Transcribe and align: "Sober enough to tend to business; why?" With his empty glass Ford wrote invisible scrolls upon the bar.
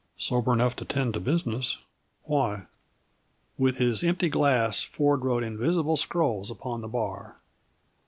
"Sober 0.17 0.51
enough 0.51 0.75
to 0.77 0.83
tend 0.85 1.13
to 1.13 1.19
business; 1.19 1.77
why?" 2.23 2.65
With 3.59 3.77
his 3.77 4.03
empty 4.03 4.29
glass 4.29 4.81
Ford 4.81 5.23
wrote 5.23 5.43
invisible 5.43 5.95
scrolls 5.95 6.49
upon 6.49 6.81
the 6.81 6.87
bar. 6.87 7.35